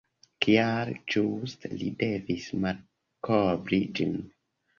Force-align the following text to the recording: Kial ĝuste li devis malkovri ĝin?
Kial 0.43 0.89
ĝuste 1.15 1.71
li 1.81 1.91
devis 1.99 2.49
malkovri 2.65 3.81
ĝin? 4.01 4.19